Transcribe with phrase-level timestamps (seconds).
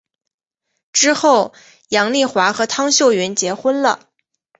[0.91, 1.53] 之后
[1.89, 4.09] 杨棣华和汤秀云结婚了。